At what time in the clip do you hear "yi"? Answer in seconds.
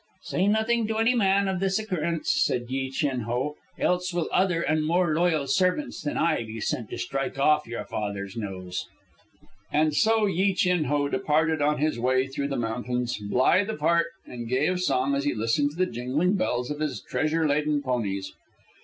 2.71-2.89, 10.25-10.55